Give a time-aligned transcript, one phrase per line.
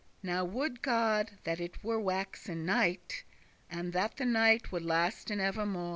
[0.23, 3.23] Now woulde God that it were waxen night,
[3.69, 5.89] And that the night would lasten evermo'.